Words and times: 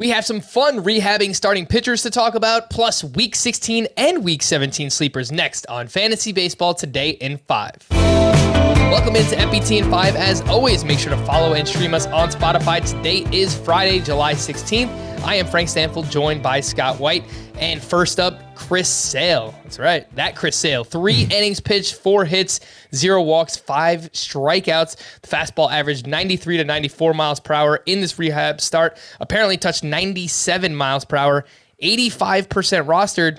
We 0.00 0.08
have 0.08 0.24
some 0.24 0.40
fun 0.40 0.82
rehabbing 0.82 1.34
starting 1.34 1.66
pitchers 1.66 2.04
to 2.04 2.10
talk 2.10 2.34
about, 2.34 2.70
plus 2.70 3.04
week 3.04 3.36
16 3.36 3.86
and 3.98 4.24
week 4.24 4.42
17 4.42 4.88
sleepers 4.88 5.30
next 5.30 5.66
on 5.66 5.88
Fantasy 5.88 6.32
Baseball 6.32 6.72
Today 6.72 7.10
in 7.10 7.36
5. 7.36 8.69
Welcome 8.90 9.14
into 9.14 9.36
FBT 9.36 9.84
in 9.84 9.88
5. 9.88 10.16
As 10.16 10.40
always, 10.48 10.84
make 10.84 10.98
sure 10.98 11.10
to 11.14 11.24
follow 11.24 11.54
and 11.54 11.66
stream 11.66 11.94
us 11.94 12.06
on 12.06 12.28
Spotify. 12.28 12.84
Today 12.84 13.24
is 13.30 13.56
Friday, 13.56 14.00
July 14.00 14.34
16th. 14.34 14.88
I 15.22 15.36
am 15.36 15.46
Frank 15.46 15.68
Stampfl, 15.68 16.10
joined 16.10 16.42
by 16.42 16.58
Scott 16.58 16.98
White. 16.98 17.22
And 17.54 17.80
first 17.80 18.18
up, 18.18 18.40
Chris 18.56 18.88
Sale. 18.88 19.54
That's 19.62 19.78
right, 19.78 20.12
that 20.16 20.34
Chris 20.34 20.56
Sale. 20.56 20.82
Three 20.82 21.22
innings 21.30 21.60
pitched, 21.60 21.94
four 21.94 22.24
hits, 22.24 22.58
zero 22.92 23.22
walks, 23.22 23.56
five 23.56 24.10
strikeouts. 24.10 25.20
The 25.20 25.28
fastball 25.28 25.70
averaged 25.70 26.08
93 26.08 26.56
to 26.56 26.64
94 26.64 27.14
miles 27.14 27.38
per 27.38 27.54
hour 27.54 27.84
in 27.86 28.00
this 28.00 28.18
rehab 28.18 28.60
start. 28.60 28.98
Apparently 29.20 29.56
touched 29.56 29.84
97 29.84 30.74
miles 30.74 31.04
per 31.04 31.14
hour, 31.14 31.44
85% 31.80 32.48
rostered. 32.86 33.38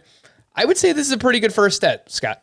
I 0.55 0.63
would 0.63 0.77
say 0.77 0.93
this 0.93 1.07
is 1.07 1.13
a 1.13 1.17
pretty 1.17 1.41
good 1.41 1.53
first 1.53 1.75
step, 1.75 2.07
Scott. 2.07 2.41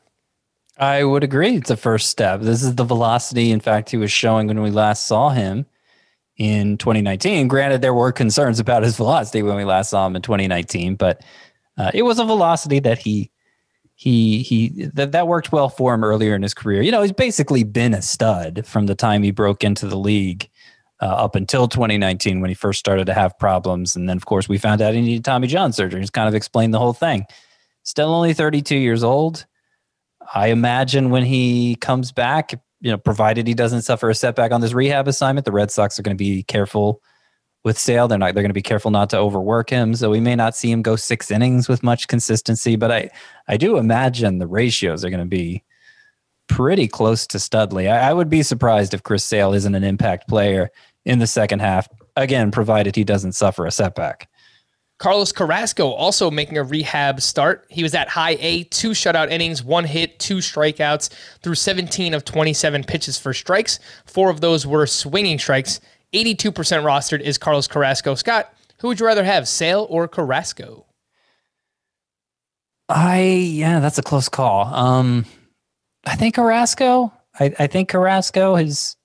I 0.79 1.03
would 1.03 1.25
agree. 1.25 1.57
It's 1.57 1.71
a 1.71 1.77
first 1.77 2.09
step. 2.09 2.41
This 2.41 2.63
is 2.63 2.77
the 2.77 2.85
velocity, 2.85 3.51
in 3.51 3.61
fact, 3.61 3.91
he 3.91 3.97
was 3.97 4.13
showing 4.13 4.47
when 4.47 4.63
we 4.63 4.71
last 4.71 5.07
saw 5.07 5.31
him 5.31 5.67
in 6.37 6.79
2019. 6.79 7.49
Granted, 7.49 7.83
there 7.83 7.95
were 7.95 8.13
concerns 8.13 8.61
about 8.61 8.85
his 8.85 8.97
velocity 8.97 9.43
when 9.43 9.57
we 9.57 9.65
last 9.65 9.91
saw 9.91 10.07
him 10.07 10.15
in 10.15 10.23
2019, 10.23 10.95
but 10.95 11.23
uh, 11.77 11.91
it 11.93 12.03
was 12.03 12.19
a 12.19 12.25
velocity 12.25 12.79
that 12.81 12.99
he 12.99 13.31
he 13.97 14.43
he 14.45 14.87
that 14.95 15.11
that 15.11 15.27
worked 15.27 15.51
well 15.51 15.69
for 15.69 15.93
him 15.93 16.05
earlier 16.05 16.37
in 16.37 16.43
his 16.43 16.55
career. 16.55 16.83
You 16.83 16.93
know, 16.93 17.03
he's 17.03 17.13
basically 17.13 17.65
been 17.65 17.95
a 17.95 18.03
stud 18.03 18.65
from 18.65 18.87
the 18.87 18.95
time 18.95 19.25
he 19.25 19.33
broke 19.33 19.65
into 19.65 19.87
the 19.89 19.99
league 19.99 20.49
uh, 21.03 21.07
up 21.07 21.35
until 21.35 21.67
2019 21.67 22.41
when 22.41 22.51
he 22.51 22.55
first 22.55 22.79
started 22.79 23.07
to 23.07 23.15
have 23.15 23.37
problems, 23.41 23.97
and 23.97 24.09
then 24.09 24.17
of 24.17 24.27
course 24.27 24.49
we 24.49 24.59
found 24.59 24.81
out 24.81 24.95
he 24.95 25.01
needed 25.01 25.25
Tommy 25.25 25.49
John 25.49 25.73
surgery. 25.73 25.99
He's 25.99 26.11
kind 26.11 26.29
of 26.29 26.37
explained 26.37 26.73
the 26.73 26.79
whole 26.79 26.93
thing. 26.93 27.27
Still 27.83 28.15
only 28.15 28.33
32 28.33 28.77
years 28.77 29.03
old. 29.03 29.45
I 30.35 30.49
imagine 30.49 31.11
when 31.11 31.25
he 31.25 31.77
comes 31.77 32.13
back, 32.13 32.53
you 32.81 32.91
know, 32.91 32.99
provided 32.99 33.47
he 33.47 33.55
doesn't 33.55 33.83
suffer 33.83 34.11
a 34.11 34.15
setback 34.15 34.53
on 34.53 34.61
this 34.61 34.73
rehab 34.73 35.09
assignment, 35.09 35.45
the 35.45 35.53
Red 35.53 35.71
Sox 35.71 35.99
are 35.99 36.03
going 36.03 36.17
to 36.17 36.23
be 36.23 36.43
careful 36.43 37.03
with 37.65 37.79
Sale. 37.79 38.09
They're 38.09 38.19
not 38.19 38.35
they're 38.35 38.43
going 38.43 38.51
to 38.51 38.55
be 38.55 38.63
careful 38.63 38.91
not 38.91 39.11
to 39.11 39.19
overwork 39.19 39.71
him. 39.71 39.95
So 39.95 40.11
we 40.11 40.21
may 40.21 40.37
not 40.37 40.55
see 40.55 40.71
him 40.71 40.83
go 40.83 40.97
six 40.97 41.31
innings 41.31 41.69
with 41.69 41.83
much 41.83 42.09
consistency. 42.09 42.77
But 42.77 42.93
I 42.93 43.11
I 43.49 43.57
do 43.57 43.79
imagine 43.79 44.39
the 44.39 44.47
ratios 44.47 45.05
are 45.05 45.11
going 45.11 45.21
to 45.21 45.27
be 45.27 45.65
pretty 46.49 46.89
close 46.89 47.27
to 47.29 47.39
Studley. 47.39 47.89
I, 47.89 48.11
I 48.11 48.13
would 48.13 48.31
be 48.31 48.43
surprised 48.43 48.95
if 48.95 49.03
Chris 49.03 49.25
Sale 49.25 49.55
isn't 49.55 49.75
an 49.75 49.85
impact 49.85 50.29
player 50.29 50.71
in 51.05 51.19
the 51.19 51.27
second 51.27 51.61
half. 51.61 51.89
Again, 52.17 52.51
provided 52.51 52.97
he 52.97 53.05
doesn't 53.05 53.33
suffer 53.33 53.67
a 53.67 53.71
setback. 53.71 54.29
Carlos 54.99 55.31
Carrasco 55.31 55.91
also 55.91 56.31
making 56.31 56.59
a 56.59 56.65
rehab 56.65 57.21
start. 57.21 57.67
He 57.71 57.85
was 57.85 57.95
at 57.95 58.09
high 58.09 58.37
A, 58.41 58.65
two 58.65 58.91
shutout 58.91 59.31
innings, 59.31 59.63
one 59.63 59.85
hit, 59.85 60.19
two 60.19 60.39
strikeouts 60.39 61.11
threw 61.43 61.55
17 61.55 62.15
of 62.15 62.25
27 62.25 62.83
pitches 62.85 63.17
for 63.17 63.33
strikes. 63.33 63.79
Four 64.07 64.29
of 64.29 64.41
those 64.41 64.67
were 64.67 64.87
swinging 64.87 65.39
strikes. 65.39 65.81
82% 66.13 66.53
rostered 66.53 67.21
is 67.21 67.39
Carlos 67.39 67.69
Carrasco. 67.69 68.17
Scott, 68.17 68.53
who 68.81 68.89
would 68.89 68.99
you 68.99 69.07
rather 69.07 69.25
have, 69.25 69.47
Sale 69.47 69.87
or 69.89 70.09
Carrasco? 70.09 70.87
I 72.89 73.21
yeah, 73.21 73.81
that's 73.81 73.99
a 73.99 74.03
close 74.03 74.29
call. 74.29 74.65
Um, 74.75 75.27
I 76.07 76.17
think 76.17 76.35
Carrasco. 76.35 77.13
I, 77.39 77.55
I 77.59 77.67
think 77.67 77.91
Carrasco 77.91 78.57
his 78.57 78.97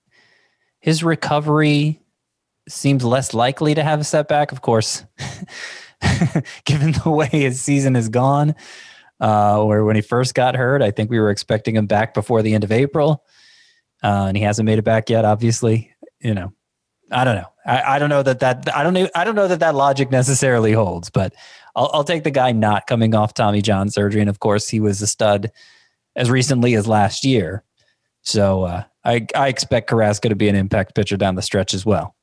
his 0.79 1.03
recovery 1.03 1.99
seems 2.69 3.03
less 3.03 3.33
likely 3.33 3.75
to 3.75 3.83
have 3.83 3.99
a 3.99 4.05
setback. 4.05 4.53
Of 4.53 4.61
course, 4.61 5.03
given 6.65 6.91
the 6.91 7.09
way 7.09 7.27
his 7.27 7.61
season 7.61 7.95
has 7.95 8.09
gone, 8.09 8.55
uh, 9.21 9.61
or 9.61 9.85
when 9.85 9.95
he 9.95 10.01
first 10.01 10.35
got 10.35 10.55
hurt, 10.55 10.81
I 10.81 10.91
think 10.91 11.09
we 11.09 11.19
were 11.19 11.29
expecting 11.29 11.75
him 11.75 11.85
back 11.85 12.13
before 12.13 12.41
the 12.41 12.53
end 12.53 12.63
of 12.63 12.71
April, 12.71 13.23
uh, 14.03 14.25
and 14.27 14.37
he 14.37 14.43
hasn't 14.43 14.65
made 14.65 14.79
it 14.79 14.83
back 14.83 15.09
yet. 15.09 15.25
Obviously, 15.25 15.91
you 16.19 16.33
know, 16.33 16.53
I 17.11 17.23
don't 17.23 17.35
know. 17.35 17.47
I, 17.65 17.95
I 17.95 17.99
don't 17.99 18.09
know 18.09 18.23
that 18.23 18.39
that 18.39 18.75
I 18.75 18.83
don't 18.83 18.93
know. 18.93 19.07
I 19.15 19.23
don't 19.23 19.35
know 19.35 19.47
that 19.47 19.59
that 19.59 19.75
logic 19.75 20.11
necessarily 20.11 20.73
holds, 20.73 21.09
but 21.09 21.33
I'll, 21.75 21.89
I'll 21.93 22.03
take 22.03 22.23
the 22.23 22.31
guy 22.31 22.51
not 22.51 22.87
coming 22.87 23.15
off 23.15 23.33
Tommy 23.33 23.61
John 23.61 23.89
surgery, 23.89 24.21
and 24.21 24.29
of 24.29 24.39
course 24.39 24.67
he 24.67 24.79
was 24.79 25.01
a 25.01 25.07
stud 25.07 25.51
as 26.15 26.29
recently 26.29 26.75
as 26.75 26.87
last 26.87 27.23
year. 27.23 27.63
So 28.21 28.63
uh, 28.63 28.83
I 29.05 29.27
I 29.35 29.47
expect 29.47 29.89
Carrasco 29.89 30.29
to 30.29 30.35
be 30.35 30.49
an 30.49 30.55
impact 30.55 30.95
pitcher 30.95 31.17
down 31.17 31.35
the 31.35 31.41
stretch 31.41 31.73
as 31.73 31.85
well. 31.85 32.15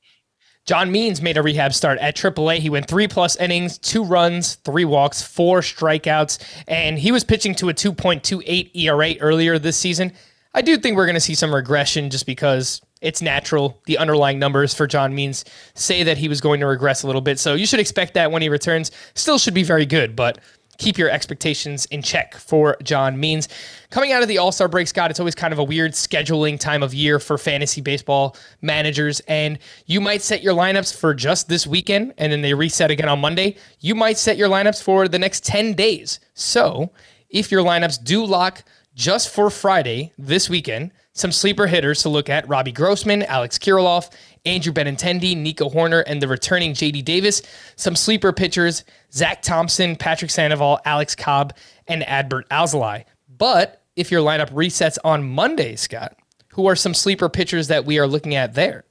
John 0.71 0.93
Means 0.93 1.21
made 1.21 1.37
a 1.37 1.43
rehab 1.43 1.75
start 1.75 1.99
at 1.99 2.15
AAA. 2.15 2.59
He 2.59 2.71
went 2.71 2.87
three 2.87 3.09
plus 3.09 3.35
innings, 3.35 3.77
two 3.77 4.05
runs, 4.05 4.55
three 4.55 4.85
walks, 4.85 5.21
four 5.21 5.63
strikeouts, 5.63 6.39
and 6.69 6.97
he 6.97 7.11
was 7.11 7.25
pitching 7.25 7.57
to 7.57 7.71
a 7.71 7.75
2.28 7.75 8.71
ERA 8.77 9.15
earlier 9.19 9.59
this 9.59 9.77
season. 9.77 10.13
I 10.55 10.63
do 10.63 10.77
think 10.77 10.97
we're 10.97 11.07
going 11.07 11.15
to 11.15 11.21
see 11.21 11.35
some 11.35 11.53
regression 11.53 12.09
just 12.09 12.25
because 12.25 12.83
it's 13.01 13.21
natural. 13.21 13.83
The 13.87 13.99
underlying 13.99 14.39
numbers 14.39 14.73
for 14.73 14.87
John 14.87 15.13
Means 15.13 15.45
say 15.75 16.05
that 16.05 16.19
he 16.19 16.29
was 16.29 16.41
going 16.41 16.61
to 16.61 16.67
regress 16.67 17.03
a 17.03 17.09
little 17.09 17.21
bit. 17.21 17.41
So 17.41 17.55
you 17.55 17.67
should 17.67 17.81
expect 17.81 18.15
that 18.15 18.31
when 18.31 18.41
he 18.41 18.49
returns. 18.49 18.93
Still 19.15 19.39
should 19.39 19.55
be 19.55 19.65
very 19.65 19.87
good, 19.87 20.15
but 20.15 20.39
keep 20.81 20.99
your 20.99 21.11
expectations 21.11 21.85
in 21.87 22.03
check 22.03 22.35
for 22.35 22.77
John 22.83 23.21
Means. 23.21 23.49
Coming 23.91 24.13
out 24.13 24.23
of 24.23 24.29
the 24.29 24.39
All 24.39 24.51
Star 24.51 24.67
break, 24.67 24.89
Scott, 24.89 25.11
it's 25.11 25.21
always 25.21 25.35
kind 25.35 25.53
of 25.53 25.59
a 25.59 25.65
weird 25.65 25.93
scheduling 25.93 26.59
time 26.59 26.83
of 26.83 26.93
year 26.95 27.21
for 27.21 27.39
fantasy 27.39 27.81
baseball 27.81 28.37
managers. 28.63 29.21
And 29.29 29.59
you 29.87 30.01
might 30.01 30.23
set 30.23 30.43
your 30.43 30.55
lineups 30.55 30.97
for 30.97 31.15
just 31.15 31.49
this 31.49 31.67
weekend 31.67 32.15
and 32.19 32.33
then 32.33 32.41
they 32.41 32.55
reset 32.55 32.91
again 32.91 33.09
on 33.09 33.21
Monday. 33.21 33.57
You 33.81 33.95
might 33.95 34.17
set 34.17 34.37
your 34.37 34.49
lineups 34.49 34.83
for 34.83 35.07
the 35.07 35.19
next 35.19 35.45
10 35.45 35.75
days. 35.75 36.19
So 36.35 36.91
if 37.29 37.53
your 37.53 37.63
lineups 37.63 38.03
do 38.03 38.25
lock 38.25 38.65
just 38.95 39.29
for 39.29 39.51
Friday 39.51 40.13
this 40.19 40.49
weekend, 40.49 40.93
some 41.13 41.33
sleeper 41.33 41.67
hitters 41.67 42.03
to 42.03 42.09
look 42.09 42.31
at 42.31 42.49
Robbie 42.49 42.73
Grossman, 42.73 43.23
Alex 43.25 43.59
Kirilloff, 43.59 44.11
Andrew 44.45 44.73
Benintendi, 44.73 45.37
Nico 45.37 45.69
Hoerner, 45.69 46.03
and 46.07 46.23
the 46.23 46.29
returning 46.29 46.73
JD 46.73 47.05
Davis. 47.05 47.43
Some 47.77 47.97
sleeper 47.97 48.33
pitchers 48.33 48.85
Zach 49.13 49.43
Thompson, 49.43 49.97
Patrick 49.97 50.31
Sandoval, 50.31 50.81
Alex 50.85 51.15
Cobb, 51.15 51.55
and 51.87 52.03
Adbert 52.03 52.49
Alzolay. 52.49 53.05
But 53.29 53.83
if 53.97 54.11
your 54.11 54.23
lineup 54.23 54.51
resets 54.53 54.99
on 55.05 55.29
Monday, 55.29 55.77
Scott, 55.77 56.17
who 56.49 56.67
are 56.67 56.77
some 56.77 56.95
sleeper 56.95 57.29
pitchers 57.29 57.69
that 57.69 57.85
we 57.85 57.99
are 57.99 58.07
looking 58.07 58.35
at 58.35 58.55
there? 58.55 58.85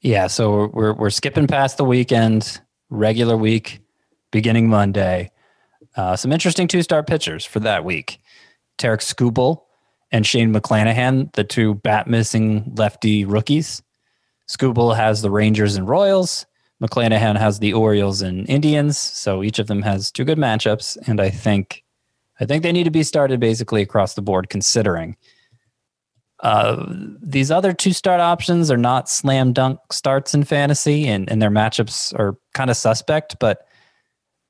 Yeah, 0.00 0.26
so 0.26 0.66
we're 0.72 0.92
we're 0.92 1.10
skipping 1.10 1.46
past 1.46 1.76
the 1.76 1.84
weekend, 1.84 2.60
regular 2.90 3.36
week, 3.36 3.80
beginning 4.32 4.68
Monday. 4.68 5.30
Uh, 5.96 6.16
some 6.16 6.32
interesting 6.32 6.66
two 6.66 6.82
star 6.82 7.02
pitchers 7.02 7.44
for 7.44 7.60
that 7.60 7.84
week. 7.84 8.18
Tarek 8.78 9.00
Skubal 9.00 9.62
and 10.10 10.26
Shane 10.26 10.52
McClanahan, 10.52 11.32
the 11.34 11.44
two 11.44 11.74
bat 11.74 12.08
missing 12.08 12.72
lefty 12.76 13.24
rookies. 13.24 13.82
Skubal 14.48 14.96
has 14.96 15.22
the 15.22 15.30
Rangers 15.30 15.76
and 15.76 15.88
Royals. 15.88 16.46
McClanahan 16.82 17.38
has 17.38 17.58
the 17.58 17.72
Orioles 17.72 18.22
and 18.22 18.48
Indians. 18.48 18.98
So 18.98 19.42
each 19.42 19.58
of 19.58 19.68
them 19.68 19.82
has 19.82 20.10
two 20.10 20.24
good 20.24 20.38
matchups, 20.38 20.98
and 21.06 21.20
I 21.20 21.30
think 21.30 21.84
I 22.40 22.44
think 22.44 22.62
they 22.62 22.72
need 22.72 22.84
to 22.84 22.90
be 22.90 23.04
started 23.04 23.38
basically 23.38 23.82
across 23.82 24.14
the 24.14 24.22
board, 24.22 24.48
considering 24.48 25.16
uh, 26.42 26.84
these 27.22 27.52
other 27.52 27.72
two 27.72 27.92
start 27.92 28.20
options 28.20 28.70
are 28.70 28.76
not 28.76 29.08
slam 29.08 29.52
dunk 29.52 29.78
starts 29.92 30.34
in 30.34 30.42
fantasy, 30.42 31.06
and, 31.06 31.30
and 31.30 31.40
their 31.40 31.50
matchups 31.50 32.12
are 32.18 32.36
kind 32.52 32.68
of 32.68 32.76
suspect, 32.76 33.36
but 33.38 33.66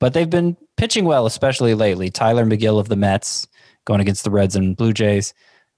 but 0.01 0.15
they've 0.15 0.31
been 0.31 0.57
pitching 0.77 1.05
well, 1.05 1.27
especially 1.27 1.75
lately. 1.75 2.11
Tylor 2.11 2.45
Megill 2.45 2.81
of 2.81 2.89
the 2.89 2.97
Mets 2.97 3.47
going 3.85 4.01
against 4.01 4.25
the 4.25 4.31
Reds 4.31 4.57
and 4.57 4.77
Blue 4.77 4.93
Jays. 4.93 5.33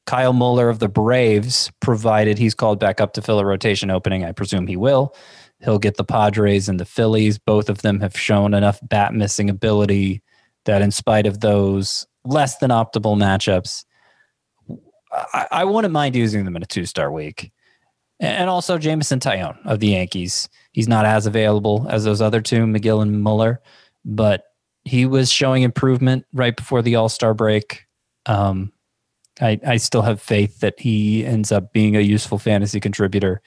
Kyle 0.07 0.33
Muller 0.33 0.69
of 0.69 0.79
the 0.79 0.89
Braves, 0.89 1.71
provided 1.81 2.39
he's 2.39 2.55
called 2.55 2.79
back 2.79 3.01
up 3.01 3.15
to 3.15 3.23
fill 3.23 3.39
a 3.39 3.45
rotation 3.45 3.91
opening. 3.91 4.25
I 4.25 4.33
presume 4.33 4.67
he 4.67 4.77
will. 4.77 5.15
He'll 5.61 5.79
get 5.79 5.97
the 5.97 6.05
Padres 6.05 6.69
and 6.69 6.79
the 6.79 6.85
Phillies. 6.85 7.39
Both 7.39 7.69
of 7.71 7.83
them 7.83 8.01
have 8.01 8.17
shown 8.17 8.53
enough 8.53 8.79
bat 8.83 9.15
missing 9.15 9.49
ability 9.49 10.23
that, 10.67 10.83
in 10.83 10.91
spite 10.91 11.27
of 11.27 11.41
those 11.41 12.07
less 12.25 12.59
than 12.59 12.71
optimal 12.71 13.17
matchups, 13.17 13.85
I, 15.33 15.47
I 15.51 15.65
wouldn't 15.65 15.93
mind 15.93 16.17
using 16.17 16.45
them 16.45 16.57
in 16.57 16.63
a 16.63 16.67
two 16.67 16.87
star 16.87 17.11
week. 17.11 17.51
And 18.21 18.49
also 18.49 18.79
Jameson 18.79 19.21
Taillon 19.21 19.57
of 19.65 19.81
the 19.81 19.89
Yankees. 19.89 20.49
He's 20.73 20.89
not 20.89 21.05
as 21.05 21.27
available 21.27 21.87
as 21.91 22.05
those 22.05 22.21
other 22.21 22.41
two, 22.41 22.65
Megill 22.65 23.03
and 23.03 23.23
Muller, 23.23 23.61
but 24.05 24.45
he 24.85 25.07
was 25.07 25.33
showing 25.33 25.63
improvement 25.63 26.25
right 26.33 26.57
before 26.57 26.83
the 26.83 26.97
All 26.97 27.09
Star 27.09 27.35
break. 27.35 27.85
Um, 28.27 28.73
I, 29.41 29.59
I 29.67 29.77
still 29.79 30.03
have 30.03 30.21
faith 30.21 30.61
that 30.61 30.79
he 30.79 31.25
ends 31.25 31.51
up 31.51 31.73
being 31.73 31.97
a 31.97 32.01
useful 32.01 32.39
fantasy 32.39 32.81
contributor. 32.81 33.43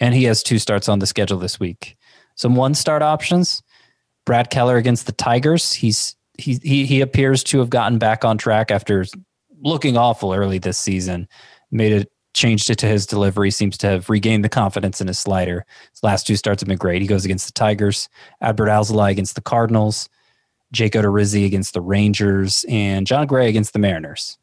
And 0.00 0.14
he 0.14 0.24
has 0.24 0.42
two 0.42 0.58
starts 0.58 0.88
on 0.88 0.98
the 0.98 1.06
schedule 1.06 1.38
this 1.38 1.60
week. 1.60 1.96
Some 2.34 2.56
one 2.56 2.74
start 2.74 3.02
options. 3.02 3.62
Brad 4.24 4.50
Keller 4.50 4.76
against 4.76 5.06
the 5.06 5.12
Tigers. 5.12 5.72
He's 5.72 6.16
he 6.38 6.58
he 6.62 6.86
he 6.86 7.00
appears 7.00 7.44
to 7.44 7.58
have 7.58 7.70
gotten 7.70 7.98
back 7.98 8.24
on 8.24 8.38
track 8.38 8.70
after 8.70 9.04
looking 9.60 9.96
awful 9.96 10.32
early 10.32 10.58
this 10.58 10.78
season. 10.78 11.28
Made 11.70 11.92
it 11.92 12.12
changed 12.34 12.70
it 12.70 12.78
to 12.78 12.86
his 12.86 13.06
delivery. 13.06 13.50
Seems 13.50 13.76
to 13.78 13.86
have 13.88 14.08
regained 14.08 14.44
the 14.44 14.48
confidence 14.48 15.00
in 15.00 15.06
his 15.06 15.18
slider. 15.18 15.66
His 15.90 16.02
last 16.02 16.26
two 16.26 16.36
starts 16.36 16.62
have 16.62 16.68
been 16.68 16.78
great. 16.78 17.02
He 17.02 17.08
goes 17.08 17.24
against 17.24 17.46
the 17.46 17.52
Tigers, 17.52 18.08
Adbert 18.42 18.68
Alzolay 18.68 19.10
against 19.10 19.34
the 19.34 19.42
Cardinals, 19.42 20.08
Jake 20.72 20.94
Odorizzi 20.94 21.44
against 21.44 21.74
the 21.74 21.82
Rangers, 21.82 22.64
and 22.68 23.06
Jon 23.06 23.26
Gray 23.26 23.48
against 23.48 23.74
the 23.74 23.78
Mariners. 23.78 24.38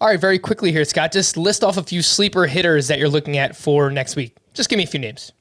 All 0.00 0.08
right, 0.08 0.20
very 0.20 0.38
quickly 0.38 0.70
here, 0.70 0.84
Scott. 0.84 1.10
Just 1.10 1.36
list 1.36 1.64
off 1.64 1.76
a 1.76 1.82
few 1.82 2.02
sleeper 2.02 2.46
hitters 2.46 2.86
that 2.86 3.00
you're 3.00 3.08
looking 3.08 3.36
at 3.36 3.56
for 3.56 3.90
next 3.90 4.14
week. 4.14 4.36
Just 4.54 4.68
give 4.68 4.76
me 4.76 4.84
a 4.84 4.86
few 4.86 5.00
names. 5.00 5.32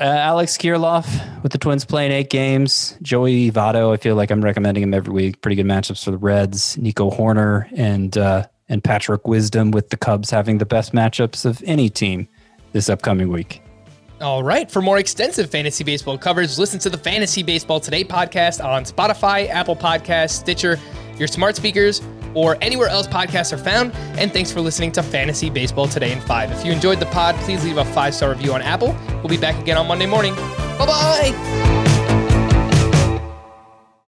Uh, 0.00 0.04
Alex 0.04 0.58
Kirilloff 0.58 1.42
with 1.44 1.52
the 1.52 1.58
Twins 1.58 1.84
playing 1.84 2.10
eight 2.10 2.28
games. 2.28 2.96
Joey 3.02 3.52
Votto, 3.52 3.92
I 3.92 3.98
feel 3.98 4.16
like 4.16 4.32
I'm 4.32 4.42
recommending 4.42 4.82
him 4.82 4.94
every 4.94 5.12
week. 5.12 5.42
Pretty 5.42 5.54
good 5.54 5.66
matchups 5.66 6.04
for 6.04 6.10
the 6.10 6.16
Reds. 6.18 6.76
Nico 6.76 7.08
Hoerner 7.10 7.68
and 7.76 8.18
uh, 8.18 8.46
and 8.68 8.82
Patrick 8.82 9.28
Wisdom 9.28 9.70
with 9.70 9.90
the 9.90 9.96
Cubs 9.96 10.30
having 10.30 10.58
the 10.58 10.66
best 10.66 10.92
matchups 10.92 11.44
of 11.44 11.62
any 11.64 11.88
team 11.88 12.26
this 12.72 12.88
upcoming 12.88 13.28
week. 13.28 13.62
All 14.20 14.42
right. 14.42 14.68
For 14.68 14.82
more 14.82 14.98
extensive 14.98 15.50
fantasy 15.50 15.84
baseball 15.84 16.18
coverage, 16.18 16.58
listen 16.58 16.80
to 16.80 16.90
the 16.90 16.98
Fantasy 16.98 17.42
Baseball 17.42 17.78
Today 17.78 18.02
podcast 18.02 18.64
on 18.64 18.84
Spotify, 18.84 19.48
Apple 19.48 19.76
Podcasts, 19.76 20.30
Stitcher, 20.30 20.80
your 21.18 21.28
smart 21.28 21.54
speakers, 21.54 22.00
or 22.34 22.56
anywhere 22.60 22.88
else 22.88 23.06
podcasts 23.06 23.52
are 23.52 23.58
found. 23.58 23.92
And 24.18 24.32
thanks 24.32 24.50
for 24.50 24.60
listening 24.60 24.92
to 24.92 25.02
Fantasy 25.02 25.50
Baseball 25.50 25.88
Today 25.88 26.12
in 26.12 26.20
5. 26.20 26.52
If 26.52 26.64
you 26.64 26.72
enjoyed 26.72 27.00
the 27.00 27.06
pod, 27.06 27.34
please 27.36 27.64
leave 27.64 27.78
a 27.78 27.84
five 27.84 28.14
star 28.14 28.30
review 28.30 28.52
on 28.52 28.62
Apple. 28.62 28.96
We'll 29.16 29.28
be 29.28 29.36
back 29.38 29.60
again 29.60 29.76
on 29.76 29.86
Monday 29.86 30.06
morning. 30.06 30.34
Bye 30.78 30.86
bye. 30.86 31.71